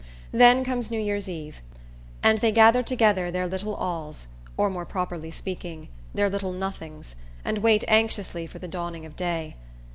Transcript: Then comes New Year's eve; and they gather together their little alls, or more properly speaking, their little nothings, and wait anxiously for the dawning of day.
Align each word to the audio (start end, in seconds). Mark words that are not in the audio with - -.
Then 0.31 0.65
comes 0.65 0.89
New 0.89 0.99
Year's 0.99 1.29
eve; 1.29 1.57
and 2.23 2.39
they 2.39 2.51
gather 2.51 2.81
together 2.81 3.29
their 3.29 3.45
little 3.47 3.75
alls, 3.75 4.25
or 4.57 4.67
more 4.67 4.83
properly 4.83 5.29
speaking, 5.29 5.89
their 6.11 6.27
little 6.27 6.53
nothings, 6.53 7.15
and 7.45 7.59
wait 7.59 7.83
anxiously 7.87 8.47
for 8.47 8.57
the 8.57 8.67
dawning 8.67 9.05
of 9.05 9.15
day. 9.15 9.57